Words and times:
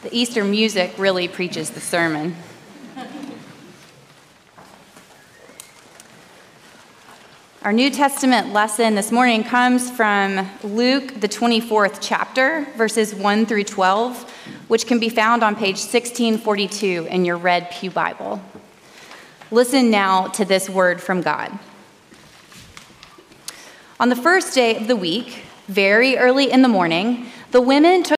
The 0.00 0.16
Easter 0.16 0.44
music 0.44 0.94
really 0.96 1.26
preaches 1.26 1.70
the 1.70 1.80
sermon. 1.80 2.36
Our 7.62 7.72
New 7.72 7.90
Testament 7.90 8.52
lesson 8.52 8.94
this 8.94 9.10
morning 9.10 9.42
comes 9.42 9.90
from 9.90 10.48
Luke, 10.62 11.20
the 11.20 11.26
24th 11.26 11.98
chapter, 12.00 12.68
verses 12.76 13.12
1 13.12 13.46
through 13.46 13.64
12, 13.64 14.22
which 14.68 14.86
can 14.86 15.00
be 15.00 15.08
found 15.08 15.42
on 15.42 15.56
page 15.56 15.78
1642 15.78 17.08
in 17.10 17.24
your 17.24 17.36
Red 17.36 17.68
Pew 17.72 17.90
Bible. 17.90 18.40
Listen 19.50 19.90
now 19.90 20.28
to 20.28 20.44
this 20.44 20.70
word 20.70 21.02
from 21.02 21.22
God. 21.22 21.58
On 23.98 24.10
the 24.10 24.16
first 24.16 24.54
day 24.54 24.76
of 24.76 24.86
the 24.86 24.94
week, 24.94 25.42
very 25.66 26.16
early 26.16 26.52
in 26.52 26.62
the 26.62 26.68
morning, 26.68 27.26
the 27.50 27.60
women 27.60 28.04
took 28.04 28.17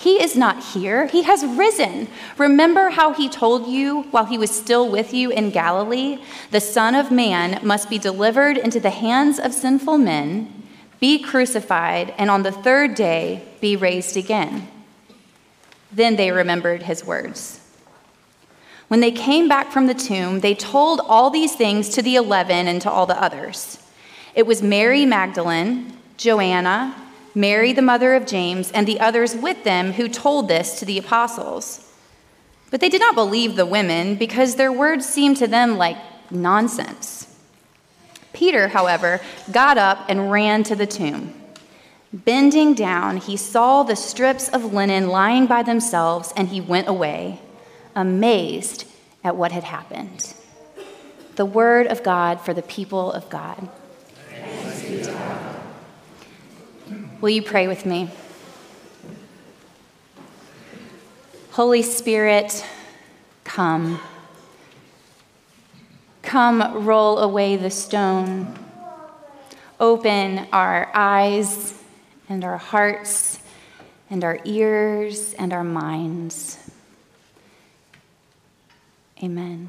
He 0.00 0.22
is 0.22 0.34
not 0.34 0.64
here, 0.64 1.08
he 1.08 1.24
has 1.24 1.44
risen. 1.44 2.08
Remember 2.38 2.88
how 2.88 3.12
he 3.12 3.28
told 3.28 3.66
you 3.66 4.04
while 4.12 4.24
he 4.24 4.38
was 4.38 4.50
still 4.50 4.90
with 4.90 5.12
you 5.12 5.30
in 5.30 5.50
Galilee? 5.50 6.22
The 6.52 6.60
Son 6.60 6.94
of 6.94 7.10
Man 7.10 7.60
must 7.62 7.90
be 7.90 7.98
delivered 7.98 8.56
into 8.56 8.80
the 8.80 8.88
hands 8.88 9.38
of 9.38 9.52
sinful 9.52 9.98
men, 9.98 10.50
be 11.00 11.18
crucified, 11.18 12.14
and 12.16 12.30
on 12.30 12.44
the 12.44 12.50
third 12.50 12.94
day 12.94 13.44
be 13.60 13.76
raised 13.76 14.16
again. 14.16 14.68
Then 15.92 16.16
they 16.16 16.30
remembered 16.30 16.84
his 16.84 17.04
words. 17.04 17.60
When 18.88 19.00
they 19.00 19.12
came 19.12 19.48
back 19.50 19.70
from 19.70 19.86
the 19.86 19.92
tomb, 19.92 20.40
they 20.40 20.54
told 20.54 21.02
all 21.04 21.28
these 21.28 21.54
things 21.54 21.90
to 21.90 22.00
the 22.00 22.16
eleven 22.16 22.66
and 22.66 22.80
to 22.80 22.90
all 22.90 23.04
the 23.04 23.22
others. 23.22 23.76
It 24.34 24.46
was 24.46 24.62
Mary 24.62 25.04
Magdalene, 25.04 25.98
Joanna, 26.16 26.94
Mary, 27.34 27.72
the 27.72 27.82
mother 27.82 28.14
of 28.14 28.26
James, 28.26 28.70
and 28.72 28.86
the 28.86 29.00
others 29.00 29.34
with 29.34 29.64
them 29.64 29.92
who 29.92 30.08
told 30.08 30.48
this 30.48 30.78
to 30.78 30.84
the 30.84 30.98
apostles. 30.98 31.86
But 32.70 32.80
they 32.80 32.88
did 32.88 33.00
not 33.00 33.14
believe 33.14 33.56
the 33.56 33.66
women 33.66 34.14
because 34.14 34.56
their 34.56 34.72
words 34.72 35.06
seemed 35.06 35.36
to 35.38 35.46
them 35.46 35.76
like 35.76 35.96
nonsense. 36.30 37.26
Peter, 38.32 38.68
however, 38.68 39.20
got 39.50 39.76
up 39.76 40.04
and 40.08 40.30
ran 40.30 40.62
to 40.64 40.76
the 40.76 40.86
tomb. 40.86 41.34
Bending 42.12 42.74
down, 42.74 43.18
he 43.18 43.36
saw 43.36 43.82
the 43.82 43.96
strips 43.96 44.48
of 44.48 44.72
linen 44.72 45.08
lying 45.08 45.46
by 45.46 45.62
themselves, 45.62 46.32
and 46.36 46.48
he 46.48 46.60
went 46.60 46.88
away, 46.88 47.40
amazed 47.94 48.84
at 49.22 49.36
what 49.36 49.52
had 49.52 49.64
happened. 49.64 50.34
The 51.36 51.46
word 51.46 51.86
of 51.86 52.02
God 52.02 52.40
for 52.40 52.52
the 52.52 52.62
people 52.62 53.12
of 53.12 53.28
God. 53.30 53.68
Will 57.20 57.28
you 57.28 57.42
pray 57.42 57.68
with 57.68 57.84
me? 57.84 58.08
Holy 61.50 61.82
Spirit, 61.82 62.64
come. 63.44 64.00
Come, 66.22 66.86
roll 66.86 67.18
away 67.18 67.56
the 67.56 67.70
stone. 67.70 68.58
Open 69.78 70.46
our 70.50 70.90
eyes 70.94 71.82
and 72.30 72.42
our 72.42 72.56
hearts 72.56 73.40
and 74.08 74.24
our 74.24 74.38
ears 74.44 75.34
and 75.34 75.52
our 75.52 75.64
minds. 75.64 76.70
Amen. 79.22 79.68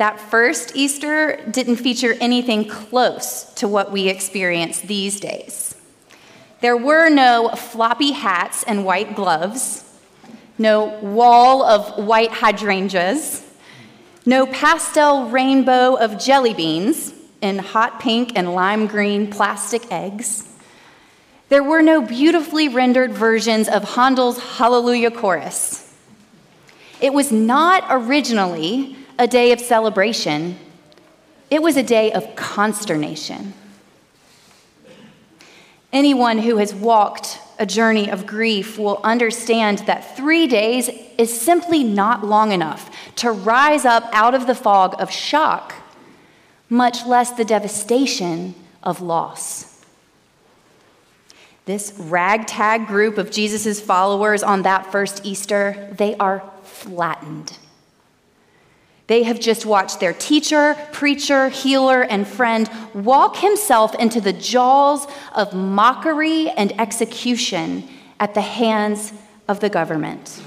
That 0.00 0.18
first 0.18 0.74
Easter 0.74 1.44
didn't 1.50 1.76
feature 1.76 2.16
anything 2.22 2.66
close 2.66 3.44
to 3.56 3.68
what 3.68 3.92
we 3.92 4.08
experience 4.08 4.80
these 4.80 5.20
days. 5.20 5.76
There 6.62 6.74
were 6.74 7.10
no 7.10 7.50
floppy 7.50 8.12
hats 8.12 8.62
and 8.62 8.86
white 8.86 9.14
gloves, 9.14 9.84
no 10.56 10.98
wall 11.00 11.62
of 11.62 12.02
white 12.02 12.30
hydrangeas, 12.30 13.46
no 14.24 14.46
pastel 14.46 15.28
rainbow 15.28 15.96
of 15.96 16.18
jelly 16.18 16.54
beans 16.54 17.12
in 17.42 17.58
hot 17.58 18.00
pink 18.00 18.32
and 18.34 18.54
lime 18.54 18.86
green 18.86 19.30
plastic 19.30 19.92
eggs. 19.92 20.48
There 21.50 21.62
were 21.62 21.82
no 21.82 22.00
beautifully 22.00 22.68
rendered 22.68 23.12
versions 23.12 23.68
of 23.68 23.96
Handel's 23.96 24.38
Hallelujah 24.56 25.10
Chorus. 25.10 25.94
It 27.02 27.12
was 27.12 27.30
not 27.30 27.84
originally 27.90 28.96
a 29.20 29.26
day 29.26 29.52
of 29.52 29.60
celebration, 29.60 30.58
it 31.50 31.60
was 31.60 31.76
a 31.76 31.82
day 31.82 32.10
of 32.10 32.34
consternation. 32.36 33.52
Anyone 35.92 36.38
who 36.38 36.56
has 36.56 36.74
walked 36.74 37.38
a 37.58 37.66
journey 37.66 38.10
of 38.10 38.26
grief 38.26 38.78
will 38.78 38.98
understand 39.04 39.80
that 39.80 40.16
three 40.16 40.46
days 40.46 40.88
is 41.18 41.38
simply 41.38 41.84
not 41.84 42.24
long 42.24 42.50
enough 42.50 42.90
to 43.16 43.30
rise 43.30 43.84
up 43.84 44.08
out 44.14 44.34
of 44.34 44.46
the 44.46 44.54
fog 44.54 44.94
of 44.98 45.10
shock, 45.10 45.74
much 46.70 47.04
less 47.04 47.30
the 47.32 47.44
devastation 47.44 48.54
of 48.82 49.02
loss. 49.02 49.84
This 51.66 51.92
ragtag 51.98 52.86
group 52.86 53.18
of 53.18 53.30
Jesus' 53.30 53.82
followers 53.82 54.42
on 54.42 54.62
that 54.62 54.90
first 54.90 55.26
Easter, 55.26 55.92
they 55.98 56.16
are 56.16 56.42
flattened. 56.62 57.58
They 59.10 59.24
have 59.24 59.40
just 59.40 59.66
watched 59.66 59.98
their 59.98 60.12
teacher, 60.12 60.76
preacher, 60.92 61.48
healer, 61.48 62.02
and 62.02 62.28
friend 62.28 62.70
walk 62.94 63.38
himself 63.38 63.92
into 63.96 64.20
the 64.20 64.32
jaws 64.32 65.04
of 65.34 65.52
mockery 65.52 66.48
and 66.50 66.72
execution 66.80 67.88
at 68.20 68.34
the 68.34 68.40
hands 68.40 69.12
of 69.48 69.58
the 69.58 69.68
government. 69.68 70.40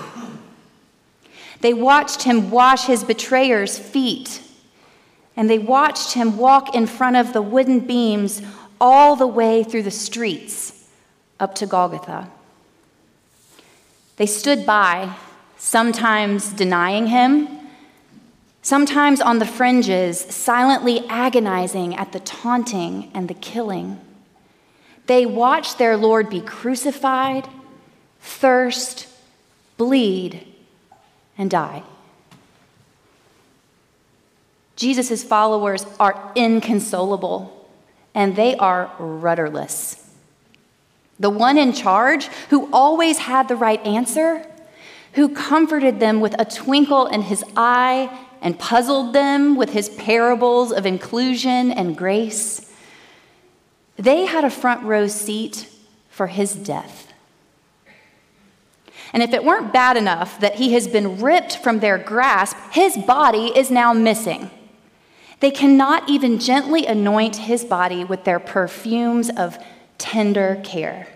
They 1.59 1.73
watched 1.73 2.23
him 2.23 2.51
wash 2.51 2.85
his 2.85 3.03
betrayer's 3.03 3.77
feet, 3.77 4.41
and 5.35 5.49
they 5.49 5.59
watched 5.59 6.13
him 6.13 6.37
walk 6.37 6.73
in 6.73 6.87
front 6.87 7.17
of 7.17 7.33
the 7.33 7.41
wooden 7.41 7.81
beams 7.81 8.41
all 8.79 9.17
the 9.17 9.27
way 9.27 9.65
through 9.65 9.83
the 9.83 9.91
streets 9.91 10.87
up 11.37 11.53
to 11.55 11.65
Golgotha. 11.65 12.29
They 14.15 14.25
stood 14.25 14.65
by, 14.65 15.17
sometimes 15.57 16.53
denying 16.53 17.07
him 17.07 17.59
sometimes 18.63 19.21
on 19.21 19.37
the 19.37 19.45
fringes, 19.45 20.19
silently 20.19 21.05
agonizing 21.09 21.95
at 21.95 22.13
the 22.13 22.19
taunting 22.21 23.11
and 23.13 23.27
the 23.27 23.33
killing. 23.35 23.99
They 25.05 25.25
watched 25.25 25.77
their 25.77 25.97
Lord 25.97 26.29
be 26.29 26.41
crucified, 26.41 27.47
thirst, 28.21 29.07
bleed, 29.77 30.47
and 31.37 31.51
die. 31.51 31.83
Jesus' 34.75 35.23
followers 35.23 35.85
are 35.99 36.31
inconsolable 36.35 37.67
and 38.15 38.35
they 38.35 38.55
are 38.55 38.91
rudderless. 38.97 39.99
The 41.19 41.29
one 41.29 41.57
in 41.57 41.73
charge, 41.73 42.27
who 42.49 42.69
always 42.71 43.19
had 43.19 43.47
the 43.47 43.55
right 43.55 43.85
answer, 43.85 44.45
who 45.13 45.29
comforted 45.29 45.99
them 45.99 46.21
with 46.21 46.35
a 46.39 46.45
twinkle 46.45 47.05
in 47.07 47.21
his 47.21 47.43
eye 47.55 48.09
and 48.43 48.59
puzzled 48.59 49.13
them 49.13 49.55
with 49.55 49.69
his 49.71 49.89
parables 49.89 50.71
of 50.73 50.85
inclusion 50.85 51.71
and 51.71 51.97
grace. 51.97 52.69
They 53.95 54.25
had 54.25 54.43
a 54.43 54.49
front 54.49 54.83
row 54.83 55.07
seat 55.07 55.69
for 56.09 56.27
his 56.27 56.53
death. 56.53 57.11
And 59.13 59.23
if 59.23 59.33
it 59.33 59.45
weren't 59.45 59.71
bad 59.71 59.95
enough 59.95 60.39
that 60.41 60.55
he 60.55 60.73
has 60.73 60.87
been 60.87 61.21
ripped 61.21 61.57
from 61.57 61.79
their 61.79 61.97
grasp, 61.97 62.57
his 62.71 62.97
body 62.97 63.57
is 63.57 63.71
now 63.71 63.93
missing. 63.93 64.51
They 65.39 65.51
cannot 65.51 66.09
even 66.09 66.39
gently 66.39 66.85
anoint 66.85 67.35
his 67.37 67.63
body 67.63 68.03
with 68.03 68.23
their 68.23 68.39
perfumes 68.39 69.29
of 69.29 69.57
tender 69.97 70.59
care. 70.63 71.07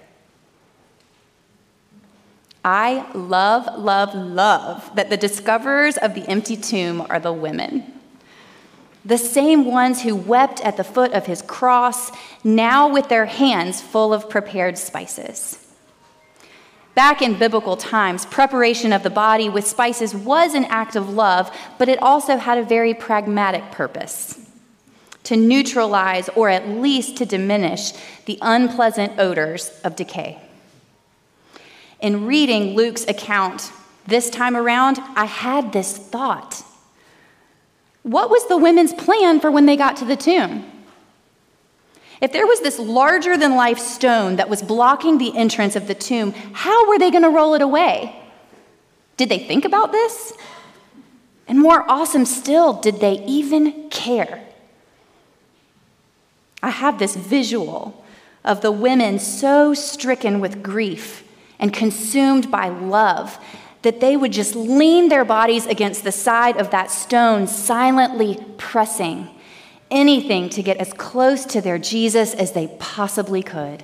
I 2.65 3.09
love, 3.13 3.67
love, 3.79 4.13
love 4.13 4.91
that 4.95 5.09
the 5.09 5.17
discoverers 5.17 5.97
of 5.97 6.15
the 6.15 6.27
empty 6.27 6.57
tomb 6.57 7.05
are 7.09 7.19
the 7.19 7.33
women. 7.33 7.93
the 9.07 9.17
same 9.17 9.63
ones 9.63 10.01
who 10.01 10.13
wept 10.13 10.59
at 10.61 10.75
the 10.75 10.83
foot 10.83 11.13
of 11.13 11.25
his 11.25 11.41
cross, 11.41 12.11
now 12.43 12.89
with 12.89 13.07
their 13.07 13.25
hands 13.25 13.81
full 13.81 14.13
of 14.13 14.29
prepared 14.29 14.77
spices. 14.77 15.65
Back 16.93 17.21
in 17.21 17.39
biblical 17.39 17.77
times, 17.77 18.25
preparation 18.25 18.91
of 18.91 19.03
the 19.03 19.09
body 19.09 19.47
with 19.47 19.65
spices 19.65 20.13
was 20.13 20.53
an 20.53 20.65
act 20.65 20.97
of 20.97 21.09
love, 21.09 21.49
but 21.77 21.87
it 21.87 22.01
also 22.01 22.35
had 22.35 22.57
a 22.57 22.63
very 22.63 22.93
pragmatic 22.93 23.71
purpose 23.71 24.43
to 25.23 25.37
neutralize 25.37 26.27
or 26.35 26.49
at 26.49 26.67
least 26.67 27.17
to 27.17 27.25
diminish 27.25 27.93
the 28.25 28.37
unpleasant 28.41 29.17
odors 29.19 29.69
of 29.83 29.95
decay. 29.95 30.41
In 31.99 32.25
reading 32.25 32.75
Luke's 32.75 33.05
account 33.05 33.71
this 34.05 34.29
time 34.29 34.55
around, 34.55 34.99
I 35.15 35.25
had 35.25 35.73
this 35.73 35.97
thought. 35.97 36.63
What 38.03 38.29
was 38.29 38.47
the 38.47 38.57
women's 38.57 38.93
plan 38.93 39.39
for 39.39 39.51
when 39.51 39.65
they 39.65 39.75
got 39.75 39.97
to 39.97 40.05
the 40.05 40.15
tomb? 40.15 40.71
If 42.21 42.31
there 42.31 42.47
was 42.47 42.61
this 42.61 42.79
larger 42.79 43.37
than 43.37 43.55
life 43.55 43.79
stone 43.79 44.37
that 44.37 44.49
was 44.49 44.61
blocking 44.61 45.17
the 45.17 45.35
entrance 45.35 45.75
of 45.75 45.87
the 45.87 45.93
tomb, 45.93 46.33
how 46.53 46.87
were 46.87 46.97
they 46.97 47.11
going 47.11 47.23
to 47.23 47.29
roll 47.29 47.53
it 47.53 47.61
away? 47.61 48.15
Did 49.17 49.29
they 49.29 49.39
think 49.39 49.65
about 49.65 49.91
this? 49.91 50.33
And 51.47 51.59
more 51.59 51.89
awesome 51.89 52.25
still, 52.25 52.73
did 52.73 52.99
they 52.99 53.23
even 53.25 53.89
care? 53.89 54.43
I 56.61 56.69
have 56.69 56.97
this 56.99 57.15
visual 57.15 58.03
of 58.43 58.61
the 58.61 58.71
women 58.71 59.19
so 59.19 59.73
stricken 59.73 60.39
with 60.39 60.63
grief 60.63 61.26
and 61.59 61.73
consumed 61.73 62.51
by 62.51 62.69
love 62.69 63.39
that 63.81 63.99
they 63.99 64.17
would 64.17 64.31
just 64.31 64.55
lean 64.55 65.09
their 65.09 65.25
bodies 65.25 65.65
against 65.65 66.03
the 66.03 66.11
side 66.11 66.57
of 66.57 66.71
that 66.71 66.91
stone, 66.91 67.47
silently 67.47 68.37
pressing 68.57 69.29
anything 69.89 70.49
to 70.49 70.63
get 70.63 70.77
as 70.77 70.91
close 70.93 71.45
to 71.45 71.61
their 71.61 71.77
Jesus 71.77 72.33
as 72.33 72.51
they 72.51 72.67
possibly 72.79 73.41
could. 73.41 73.83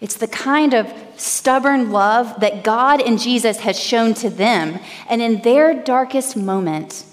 It's 0.00 0.16
the 0.16 0.28
kind 0.28 0.72
of 0.72 0.90
stubborn 1.16 1.90
love 1.90 2.40
that 2.40 2.64
God 2.64 3.02
and 3.02 3.20
Jesus 3.20 3.60
has 3.60 3.78
shown 3.78 4.14
to 4.14 4.30
them. 4.30 4.80
And 5.08 5.20
in 5.20 5.42
their 5.42 5.74
darkest 5.74 6.36
moment, 6.36 7.04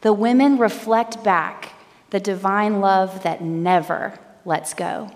the 0.00 0.14
women 0.14 0.56
reflect 0.56 1.22
back 1.22 1.74
the 2.08 2.20
divine 2.20 2.80
love 2.80 3.22
that 3.22 3.42
never 3.42 4.18
lets 4.44 4.72
go, 4.72 5.10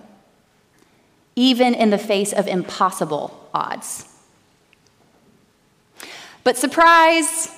even 1.37 1.75
in 1.75 1.91
the 1.91 1.99
face 1.99 2.33
of 2.33 2.47
impossible 2.47 3.49
odds. 3.53 4.09
But 6.45 6.57
surprise, 6.57 7.51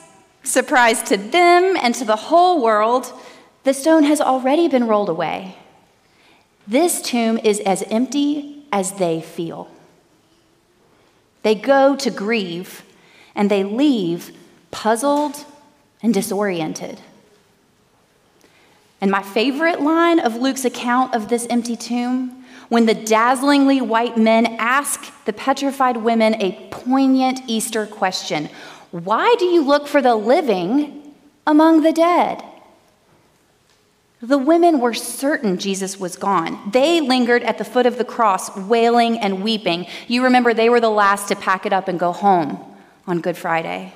surprise 0.44 1.02
to 1.05 1.17
them 1.17 1.76
and 1.76 1.94
to 1.96 2.05
the 2.05 2.17
whole 2.17 2.62
world, 2.62 3.12
the 3.64 3.75
stone 3.75 4.05
has 4.05 4.20
already 4.20 4.69
been 4.69 4.87
rolled 4.87 5.08
away. 5.08 5.56
This 6.69 7.02
tomb 7.02 7.38
is 7.43 7.61
as 7.61 7.82
empty 7.84 8.64
as 8.73 8.93
they 8.93 9.20
feel. 9.20 9.69
They 11.43 11.55
go 11.55 11.96
to 11.96 12.11
grieve 12.11 12.82
and 13.34 13.50
they 13.50 13.62
leave 13.62 14.37
puzzled 14.70 15.44
and 16.02 16.12
disoriented. 16.12 17.00
And 19.00 19.11
my 19.11 19.22
favorite 19.22 19.81
line 19.81 20.19
of 20.19 20.37
Luke's 20.37 20.64
account 20.64 21.14
of 21.14 21.29
this 21.29 21.46
empty 21.50 21.76
tomb, 21.76 22.35
when 22.68 22.86
the 22.86 22.94
dazzlingly 22.94 23.80
white 23.80 24.16
men 24.16 24.46
ask 24.58 25.12
the 25.24 25.32
petrified 25.32 25.98
women 25.98 26.34
a 26.40 26.68
poignant 26.70 27.40
Easter 27.46 27.86
question 27.86 28.48
Why 28.90 29.34
do 29.38 29.44
you 29.44 29.62
look 29.62 29.86
for 29.86 30.02
the 30.02 30.14
living 30.16 31.14
among 31.46 31.82
the 31.82 31.92
dead? 31.92 32.42
The 34.22 34.38
women 34.38 34.80
were 34.80 34.94
certain 34.94 35.58
Jesus 35.58 36.00
was 36.00 36.16
gone. 36.16 36.70
They 36.72 37.00
lingered 37.00 37.42
at 37.42 37.58
the 37.58 37.64
foot 37.64 37.86
of 37.86 37.98
the 37.98 38.04
cross, 38.04 38.56
wailing 38.56 39.19
and 39.19 39.44
weeping. 39.44 39.86
You 40.08 40.24
remember 40.24 40.54
they 40.54 40.70
were 40.70 40.80
the 40.80 40.90
last 40.90 41.28
to 41.28 41.36
pack 41.36 41.66
it 41.66 41.72
up 41.72 41.86
and 41.86 41.98
go 41.98 42.12
home 42.12 42.58
on 43.06 43.20
Good 43.20 43.36
Friday. 43.36 43.92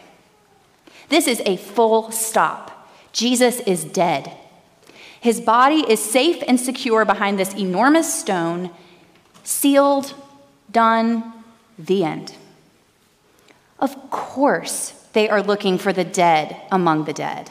This 1.08 1.26
is 1.26 1.40
a 1.46 1.56
full 1.56 2.12
stop. 2.12 2.88
Jesus 3.12 3.60
is 3.60 3.82
dead. 3.82 4.30
His 5.20 5.40
body 5.40 5.84
is 5.88 6.02
safe 6.02 6.42
and 6.48 6.58
secure 6.58 7.04
behind 7.04 7.38
this 7.38 7.54
enormous 7.54 8.12
stone, 8.12 8.70
sealed, 9.44 10.14
done, 10.70 11.32
the 11.78 12.04
end. 12.04 12.34
Of 13.78 14.10
course, 14.10 14.90
they 15.12 15.28
are 15.28 15.42
looking 15.42 15.78
for 15.78 15.92
the 15.92 16.04
dead 16.04 16.56
among 16.72 17.04
the 17.04 17.12
dead. 17.12 17.50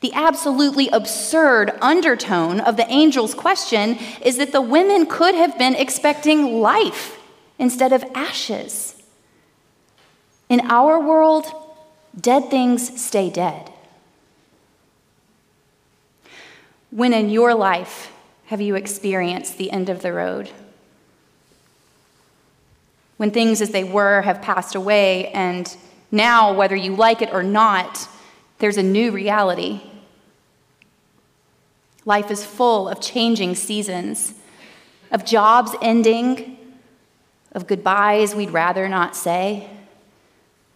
The 0.00 0.12
absolutely 0.14 0.88
absurd 0.88 1.76
undertone 1.80 2.60
of 2.60 2.76
the 2.76 2.88
angel's 2.88 3.34
question 3.34 3.98
is 4.22 4.36
that 4.38 4.52
the 4.52 4.62
women 4.62 5.06
could 5.06 5.34
have 5.34 5.58
been 5.58 5.74
expecting 5.74 6.60
life 6.60 7.18
instead 7.58 7.92
of 7.92 8.04
ashes. 8.14 8.94
In 10.48 10.60
our 10.70 11.00
world, 11.00 11.46
dead 12.18 12.48
things 12.48 13.00
stay 13.00 13.28
dead. 13.28 13.72
When 16.90 17.12
in 17.12 17.30
your 17.30 17.54
life 17.54 18.12
have 18.46 18.60
you 18.60 18.74
experienced 18.74 19.58
the 19.58 19.70
end 19.70 19.88
of 19.88 20.02
the 20.02 20.12
road? 20.12 20.50
When 23.18 23.30
things 23.30 23.60
as 23.60 23.70
they 23.70 23.84
were 23.84 24.22
have 24.22 24.40
passed 24.40 24.74
away, 24.74 25.28
and 25.28 25.76
now, 26.10 26.54
whether 26.54 26.76
you 26.76 26.96
like 26.96 27.20
it 27.20 27.32
or 27.32 27.42
not, 27.42 28.08
there's 28.58 28.78
a 28.78 28.82
new 28.82 29.10
reality. 29.10 29.82
Life 32.04 32.30
is 32.30 32.44
full 32.44 32.88
of 32.88 33.00
changing 33.00 33.54
seasons, 33.56 34.34
of 35.10 35.26
jobs 35.26 35.74
ending, 35.82 36.56
of 37.52 37.66
goodbyes 37.66 38.34
we'd 38.34 38.50
rather 38.50 38.88
not 38.88 39.14
say, 39.14 39.68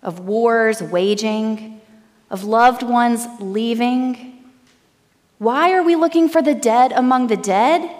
of 0.02 0.20
wars 0.20 0.82
waging, 0.82 1.80
of 2.28 2.44
loved 2.44 2.82
ones 2.82 3.26
leaving. 3.40 4.31
Why 5.42 5.72
are 5.72 5.82
we 5.82 5.96
looking 5.96 6.28
for 6.28 6.40
the 6.40 6.54
dead 6.54 6.92
among 6.92 7.26
the 7.26 7.36
dead? 7.36 7.90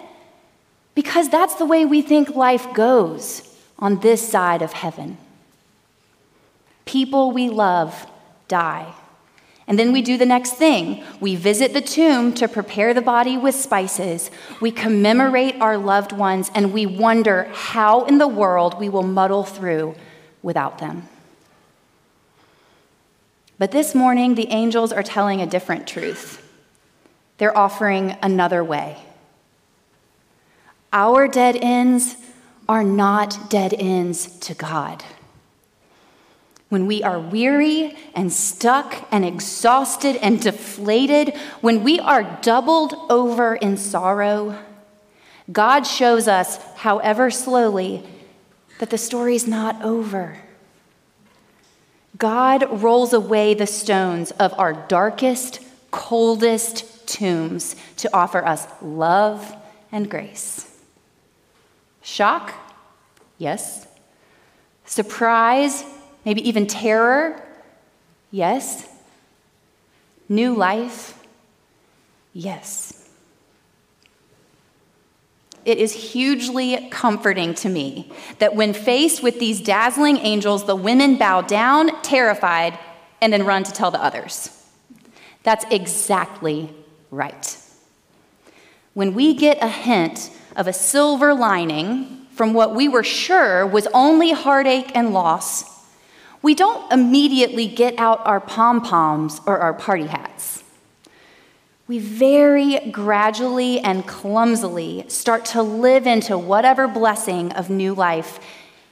Because 0.95 1.27
that's 1.27 1.55
the 1.55 1.65
way 1.65 1.83
we 1.83 2.01
think 2.01 2.37
life 2.37 2.73
goes 2.73 3.53
on 3.77 3.99
this 3.99 4.25
side 4.25 4.61
of 4.61 4.71
heaven. 4.71 5.17
People 6.85 7.31
we 7.31 7.49
love 7.49 8.07
die. 8.47 8.93
And 9.67 9.77
then 9.77 9.91
we 9.91 10.01
do 10.01 10.17
the 10.17 10.25
next 10.25 10.53
thing. 10.53 11.03
We 11.19 11.35
visit 11.35 11.73
the 11.73 11.81
tomb 11.81 12.33
to 12.35 12.47
prepare 12.47 12.93
the 12.93 13.01
body 13.01 13.35
with 13.35 13.55
spices. 13.55 14.31
We 14.61 14.71
commemorate 14.71 15.59
our 15.59 15.77
loved 15.77 16.13
ones, 16.13 16.49
and 16.55 16.71
we 16.71 16.85
wonder 16.85 17.49
how 17.51 18.05
in 18.05 18.19
the 18.19 18.27
world 18.27 18.79
we 18.79 18.87
will 18.87 19.03
muddle 19.03 19.43
through 19.43 19.95
without 20.41 20.77
them. 20.79 21.09
But 23.59 23.71
this 23.71 23.93
morning, 23.93 24.35
the 24.35 24.47
angels 24.47 24.93
are 24.93 25.03
telling 25.03 25.41
a 25.41 25.45
different 25.45 25.85
truth. 25.87 26.39
They're 27.37 27.57
offering 27.57 28.15
another 28.21 28.63
way. 28.63 28.97
Our 30.91 31.27
dead 31.27 31.57
ends 31.61 32.15
are 32.69 32.83
not 32.83 33.49
dead 33.49 33.73
ends 33.73 34.37
to 34.39 34.53
God 34.53 35.03
when 36.73 36.87
we 36.87 37.03
are 37.03 37.19
weary 37.19 37.95
and 38.15 38.33
stuck 38.33 39.07
and 39.11 39.23
exhausted 39.23 40.15
and 40.23 40.41
deflated, 40.41 41.37
when 41.61 41.83
we 41.83 41.99
are 41.99 42.39
doubled 42.41 42.95
over 43.11 43.53
in 43.53 43.77
sorrow, 43.77 44.57
God 45.51 45.83
shows 45.83 46.27
us, 46.27 46.57
however 46.77 47.29
slowly, 47.29 48.01
that 48.79 48.89
the 48.89 48.97
story's 48.97 49.45
not 49.45 49.83
over. 49.83 50.39
God 52.17 52.81
rolls 52.81 53.13
away 53.13 53.53
the 53.53 53.67
stones 53.67 54.31
of 54.31 54.51
our 54.57 54.73
darkest, 54.73 55.59
coldest 55.91 56.85
tombs 57.05 57.75
to 57.97 58.09
offer 58.15 58.45
us 58.45 58.67
love 58.81 59.55
and 59.91 60.09
grace. 60.09 60.69
Shock? 62.01 62.53
Yes. 63.37 63.87
Surprise? 64.85 65.83
Maybe 66.25 66.47
even 66.47 66.67
terror? 66.67 67.41
Yes. 68.31 68.87
New 70.27 70.55
life? 70.55 71.19
Yes. 72.33 72.99
It 75.65 75.77
is 75.77 75.93
hugely 75.93 76.89
comforting 76.89 77.53
to 77.55 77.69
me 77.69 78.11
that 78.39 78.55
when 78.55 78.73
faced 78.73 79.23
with 79.23 79.39
these 79.39 79.61
dazzling 79.61 80.17
angels, 80.17 80.65
the 80.65 80.75
women 80.75 81.15
bow 81.17 81.41
down, 81.41 82.01
terrified, 82.01 82.77
and 83.21 83.31
then 83.31 83.45
run 83.45 83.63
to 83.63 83.71
tell 83.71 83.91
the 83.91 84.03
others. 84.03 84.49
That's 85.43 85.65
exactly 85.71 86.69
right. 87.13 87.57
When 88.93 89.13
we 89.13 89.33
get 89.33 89.61
a 89.61 89.67
hint 89.69 90.29
of 90.55 90.67
a 90.67 90.73
silver 90.73 91.33
lining 91.33 92.27
from 92.31 92.53
what 92.53 92.75
we 92.75 92.87
were 92.87 93.03
sure 93.03 93.65
was 93.65 93.87
only 93.93 94.31
heartache 94.31 94.91
and 94.95 95.13
loss, 95.13 95.65
we 96.41 96.53
don't 96.55 96.91
immediately 96.91 97.67
get 97.67 97.97
out 97.97 98.25
our 98.25 98.41
pom 98.41 98.81
poms 98.81 99.39
or 99.45 99.59
our 99.59 99.73
party 99.73 100.07
hats. 100.07 100.63
we 101.87 101.99
very 101.99 102.79
gradually 102.91 103.79
and 103.79 104.07
clumsily 104.07 105.03
start 105.09 105.43
to 105.45 105.61
live 105.61 106.07
into 106.07 106.37
whatever 106.37 106.87
blessing 106.87 107.51
of 107.53 107.69
new 107.69 107.93
life 107.93 108.39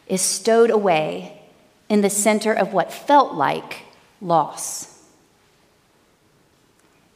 is 0.08 0.22
stowed 0.22 0.70
away 0.70 1.42
in 1.88 2.01
the 2.01 2.10
center 2.10 2.54
of 2.54 2.74
what 2.74 2.92
felt 2.92 3.34
like 3.34 3.84
loss. 4.22 5.00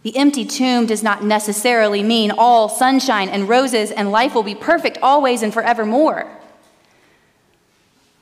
The 0.05 0.15
empty 0.17 0.45
tomb 0.45 0.85
does 0.85 1.01
not 1.01 1.23
necessarily 1.23 2.03
mean 2.03 2.29
all 2.29 2.69
sunshine 2.69 3.27
and 3.27 3.49
roses 3.49 3.89
and 3.89 4.11
life 4.11 4.35
will 4.35 4.43
be 4.43 4.53
perfect 4.53 4.99
always 5.01 5.41
and 5.41 5.51
forevermore. 5.51 6.29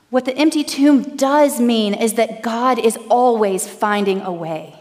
What 0.08 0.24
the 0.24 0.34
empty 0.34 0.64
tomb 0.64 1.14
does 1.14 1.60
mean 1.60 1.92
is 1.92 2.14
that 2.14 2.42
God 2.42 2.78
is 2.78 2.96
always 3.10 3.68
finding 3.68 4.22
a 4.22 4.32
way 4.32 4.80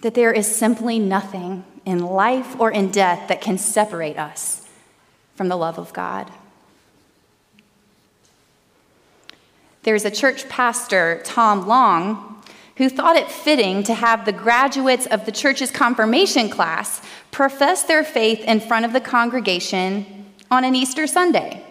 that 0.00 0.14
there 0.14 0.32
is 0.32 0.46
simply 0.46 0.98
nothing 0.98 1.64
in 1.84 1.98
life 1.98 2.58
or 2.58 2.70
in 2.70 2.90
death 2.90 3.28
that 3.28 3.42
can 3.42 3.58
separate 3.58 4.16
us 4.18 4.66
from 5.34 5.48
the 5.48 5.56
love 5.56 5.78
of 5.78 5.92
God. 5.92 6.30
There's 9.82 10.06
a 10.06 10.10
church 10.10 10.48
pastor, 10.48 11.20
Tom 11.24 11.66
Long, 11.66 12.27
who 12.78 12.88
thought 12.88 13.16
it 13.16 13.30
fitting 13.30 13.82
to 13.82 13.92
have 13.92 14.24
the 14.24 14.32
graduates 14.32 15.04
of 15.06 15.26
the 15.26 15.32
church's 15.32 15.70
confirmation 15.70 16.48
class 16.48 17.02
profess 17.32 17.82
their 17.82 18.04
faith 18.04 18.40
in 18.44 18.60
front 18.60 18.84
of 18.84 18.92
the 18.92 19.00
congregation 19.00 20.26
on 20.50 20.64
an 20.64 20.74
Easter 20.74 21.06
Sunday. 21.06 21.62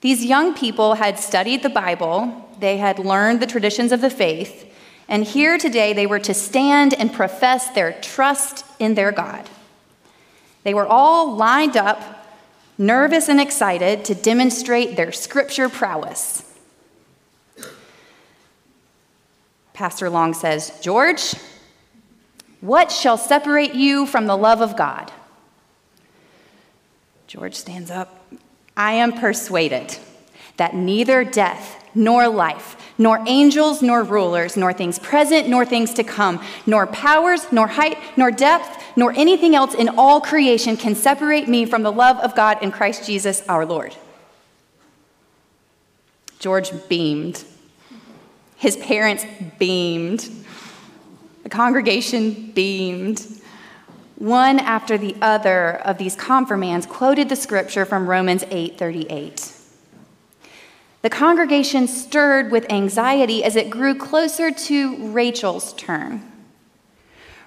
These 0.00 0.24
young 0.24 0.54
people 0.54 0.94
had 0.94 1.18
studied 1.18 1.62
the 1.62 1.68
Bible, 1.68 2.48
they 2.58 2.78
had 2.78 2.98
learned 2.98 3.40
the 3.40 3.46
traditions 3.46 3.92
of 3.92 4.00
the 4.00 4.08
faith, 4.08 4.66
and 5.08 5.24
here 5.24 5.58
today 5.58 5.92
they 5.92 6.06
were 6.06 6.18
to 6.20 6.32
stand 6.32 6.94
and 6.94 7.12
profess 7.12 7.68
their 7.68 7.92
trust 8.00 8.64
in 8.78 8.94
their 8.94 9.12
God. 9.12 9.48
They 10.62 10.72
were 10.72 10.86
all 10.86 11.36
lined 11.36 11.76
up, 11.76 12.26
nervous 12.78 13.28
and 13.28 13.38
excited 13.38 14.06
to 14.06 14.14
demonstrate 14.14 14.96
their 14.96 15.12
scripture 15.12 15.68
prowess. 15.68 16.49
Pastor 19.80 20.10
Long 20.10 20.34
says, 20.34 20.78
George, 20.82 21.34
what 22.60 22.92
shall 22.92 23.16
separate 23.16 23.74
you 23.74 24.04
from 24.04 24.26
the 24.26 24.36
love 24.36 24.60
of 24.60 24.76
God? 24.76 25.10
George 27.26 27.54
stands 27.54 27.90
up. 27.90 28.30
I 28.76 28.92
am 28.92 29.10
persuaded 29.14 29.96
that 30.58 30.74
neither 30.74 31.24
death 31.24 31.82
nor 31.94 32.28
life 32.28 32.76
nor 32.98 33.22
angels, 33.26 33.80
nor 33.80 34.02
rulers, 34.02 34.54
nor 34.54 34.74
things 34.74 34.98
present, 34.98 35.48
nor 35.48 35.64
things 35.64 35.94
to 35.94 36.04
come, 36.04 36.44
nor 36.66 36.86
powers, 36.86 37.50
nor 37.50 37.68
height, 37.68 37.96
nor 38.18 38.30
depth, 38.30 38.84
nor 38.96 39.14
anything 39.14 39.54
else 39.54 39.74
in 39.74 39.88
all 39.96 40.20
creation 40.20 40.76
can 40.76 40.94
separate 40.94 41.48
me 41.48 41.64
from 41.64 41.82
the 41.82 41.90
love 41.90 42.18
of 42.18 42.36
God 42.36 42.62
in 42.62 42.70
Christ 42.70 43.06
Jesus 43.06 43.42
our 43.48 43.64
Lord. 43.64 43.96
George 46.38 46.70
beamed. 46.90 47.46
His 48.60 48.76
parents 48.76 49.24
beamed. 49.58 50.28
The 51.44 51.48
congregation 51.48 52.52
beamed. 52.52 53.26
One 54.16 54.58
after 54.58 54.98
the 54.98 55.16
other 55.22 55.76
of 55.82 55.96
these 55.96 56.14
confirmands 56.14 56.84
quoted 56.84 57.30
the 57.30 57.36
scripture 57.36 57.86
from 57.86 58.06
Romans 58.06 58.44
8:38. 58.50 59.54
The 61.00 61.08
congregation 61.08 61.88
stirred 61.88 62.50
with 62.52 62.70
anxiety 62.70 63.42
as 63.42 63.56
it 63.56 63.70
grew 63.70 63.94
closer 63.94 64.50
to 64.50 65.10
Rachel's 65.10 65.72
turn. 65.72 66.20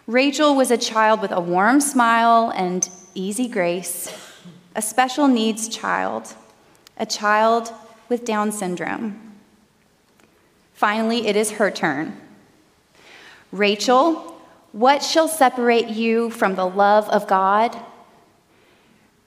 Rachel 0.07 0.55
was 0.55 0.71
a 0.71 0.79
child 0.79 1.21
with 1.21 1.31
a 1.31 1.39
warm 1.39 1.79
smile 1.79 2.51
and 2.55 2.89
easy 3.13 3.47
grace, 3.47 4.11
a 4.75 4.81
special 4.81 5.27
needs 5.27 5.67
child, 5.67 6.33
a 6.97 7.05
child 7.05 7.71
with 8.09 8.25
Down 8.25 8.51
syndrome. 8.51 9.32
Finally, 10.73 11.27
it 11.27 11.35
is 11.35 11.51
her 11.51 11.71
turn. 11.71 12.19
Rachel, 13.51 14.41
what 14.71 15.03
shall 15.03 15.27
separate 15.27 15.89
you 15.89 16.29
from 16.31 16.55
the 16.55 16.67
love 16.67 17.07
of 17.09 17.27
God? 17.27 17.77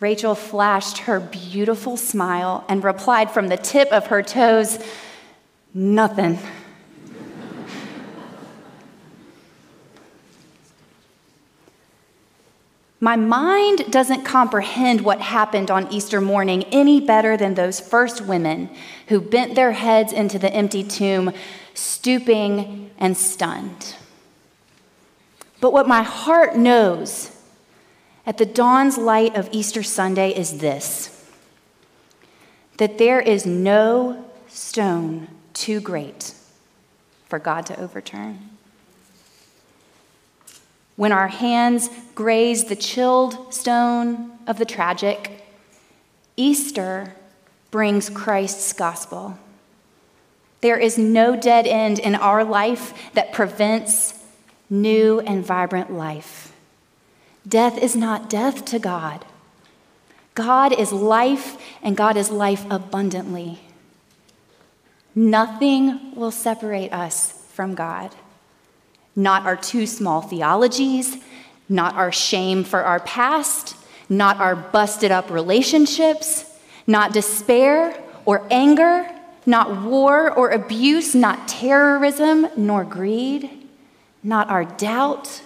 Rachel 0.00 0.34
flashed 0.34 0.98
her 0.98 1.20
beautiful 1.20 1.96
smile 1.96 2.64
and 2.68 2.84
replied 2.84 3.30
from 3.30 3.48
the 3.48 3.56
tip 3.56 3.90
of 3.92 4.08
her 4.08 4.22
toes, 4.22 4.78
Nothing. 5.72 6.38
My 13.00 13.16
mind 13.16 13.90
doesn't 13.90 14.24
comprehend 14.24 15.02
what 15.02 15.20
happened 15.20 15.70
on 15.70 15.92
Easter 15.92 16.20
morning 16.20 16.64
any 16.64 17.00
better 17.00 17.36
than 17.36 17.54
those 17.54 17.78
first 17.78 18.22
women 18.22 18.70
who 19.08 19.20
bent 19.20 19.54
their 19.54 19.72
heads 19.72 20.12
into 20.12 20.38
the 20.38 20.52
empty 20.52 20.82
tomb, 20.82 21.32
stooping 21.74 22.90
and 22.98 23.16
stunned. 23.16 23.94
But 25.60 25.72
what 25.72 25.86
my 25.86 26.02
heart 26.02 26.56
knows 26.56 27.36
at 28.26 28.38
the 28.38 28.46
dawn's 28.46 28.96
light 28.96 29.36
of 29.36 29.48
Easter 29.52 29.82
Sunday 29.82 30.30
is 30.30 30.58
this 30.58 31.12
that 32.78 32.98
there 32.98 33.20
is 33.20 33.46
no 33.46 34.22
stone 34.48 35.28
too 35.54 35.80
great 35.80 36.34
for 37.26 37.38
God 37.38 37.64
to 37.66 37.80
overturn. 37.80 38.55
When 40.96 41.12
our 41.12 41.28
hands 41.28 41.90
graze 42.14 42.64
the 42.64 42.76
chilled 42.76 43.52
stone 43.52 44.32
of 44.46 44.58
the 44.58 44.64
tragic, 44.64 45.46
Easter 46.36 47.14
brings 47.70 48.10
Christ's 48.10 48.72
gospel. 48.72 49.38
There 50.62 50.78
is 50.78 50.96
no 50.96 51.36
dead 51.36 51.66
end 51.66 51.98
in 51.98 52.14
our 52.14 52.42
life 52.42 53.12
that 53.12 53.32
prevents 53.32 54.14
new 54.70 55.20
and 55.20 55.44
vibrant 55.44 55.92
life. 55.92 56.52
Death 57.46 57.78
is 57.78 57.94
not 57.94 58.28
death 58.30 58.64
to 58.66 58.78
God. 58.78 59.24
God 60.34 60.72
is 60.72 60.92
life, 60.92 61.56
and 61.82 61.96
God 61.96 62.16
is 62.16 62.30
life 62.30 62.64
abundantly. 62.70 63.60
Nothing 65.14 66.14
will 66.14 66.30
separate 66.30 66.92
us 66.92 67.44
from 67.52 67.74
God. 67.74 68.14
Not 69.16 69.46
our 69.46 69.56
too 69.56 69.86
small 69.86 70.20
theologies, 70.20 71.16
not 71.68 71.94
our 71.94 72.12
shame 72.12 72.62
for 72.62 72.84
our 72.84 73.00
past, 73.00 73.76
not 74.08 74.36
our 74.36 74.54
busted 74.54 75.10
up 75.10 75.30
relationships, 75.30 76.44
not 76.86 77.12
despair 77.12 78.00
or 78.24 78.46
anger, 78.50 79.10
not 79.46 79.82
war 79.82 80.30
or 80.30 80.50
abuse, 80.50 81.14
not 81.14 81.48
terrorism 81.48 82.46
nor 82.56 82.84
greed, 82.84 83.66
not 84.22 84.50
our 84.50 84.64
doubt 84.64 85.42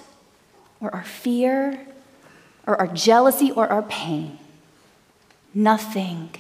or 0.80 0.94
our 0.94 1.04
fear, 1.04 1.86
or 2.66 2.76
our 2.80 2.86
jealousy 2.86 3.50
or 3.52 3.68
our 3.68 3.82
pain. 3.82 4.38
Nothing. 5.52 6.30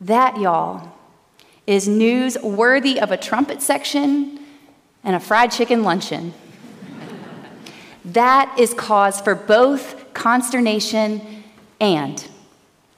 That, 0.00 0.38
y'all, 0.38 0.92
is 1.66 1.88
news 1.88 2.38
worthy 2.38 3.00
of 3.00 3.10
a 3.10 3.16
trumpet 3.16 3.60
section 3.60 4.38
and 5.02 5.16
a 5.16 5.20
fried 5.20 5.50
chicken 5.50 5.82
luncheon. 5.82 6.32
that 8.04 8.54
is 8.58 8.72
cause 8.74 9.20
for 9.20 9.34
both 9.34 10.12
consternation 10.14 11.42
and 11.80 12.28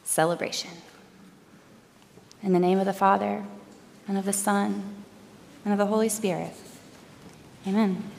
celebration. 0.05 0.71
In 2.43 2.53
the 2.53 2.59
name 2.59 2.79
of 2.79 2.87
the 2.87 2.93
Father, 2.93 3.45
and 4.07 4.17
of 4.17 4.25
the 4.25 4.33
Son, 4.33 4.83
and 5.65 5.73
of 5.73 5.79
the 5.79 5.87
Holy 5.87 6.09
Spirit. 6.09 6.53
Amen. 7.67 8.11